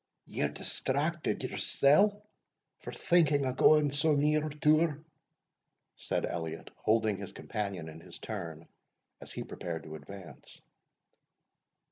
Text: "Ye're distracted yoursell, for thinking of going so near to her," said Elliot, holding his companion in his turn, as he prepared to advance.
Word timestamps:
"Ye're 0.25 0.49
distracted 0.49 1.43
yoursell, 1.43 2.23
for 2.79 2.91
thinking 2.91 3.45
of 3.45 3.55
going 3.55 3.91
so 3.91 4.15
near 4.15 4.49
to 4.49 4.79
her," 4.79 5.03
said 5.95 6.25
Elliot, 6.25 6.71
holding 6.75 7.17
his 7.17 7.33
companion 7.33 7.87
in 7.87 7.99
his 7.99 8.17
turn, 8.17 8.67
as 9.21 9.31
he 9.31 9.43
prepared 9.43 9.83
to 9.83 9.93
advance. 9.95 10.59